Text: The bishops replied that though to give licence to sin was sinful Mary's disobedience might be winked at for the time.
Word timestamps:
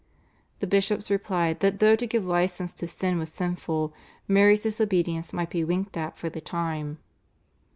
The 0.61 0.65
bishops 0.65 1.11
replied 1.11 1.59
that 1.59 1.77
though 1.77 1.95
to 1.95 2.07
give 2.07 2.25
licence 2.25 2.73
to 2.73 2.87
sin 2.87 3.19
was 3.19 3.31
sinful 3.31 3.93
Mary's 4.27 4.61
disobedience 4.61 5.31
might 5.31 5.51
be 5.51 5.63
winked 5.63 5.95
at 5.95 6.17
for 6.17 6.27
the 6.27 6.41
time. 6.41 6.97